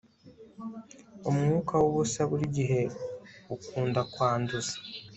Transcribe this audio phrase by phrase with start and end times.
[1.29, 2.81] umwuka wubusa burigihe
[3.55, 4.75] ukunda kwanduza